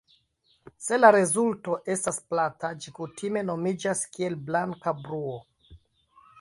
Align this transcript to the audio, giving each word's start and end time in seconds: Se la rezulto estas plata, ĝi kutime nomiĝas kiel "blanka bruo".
Se 0.85 0.97
la 1.01 1.11
rezulto 1.15 1.77
estas 1.97 2.17
plata, 2.33 2.73
ĝi 2.85 2.95
kutime 3.01 3.45
nomiĝas 3.53 4.03
kiel 4.17 4.41
"blanka 4.51 4.99
bruo". 5.07 5.41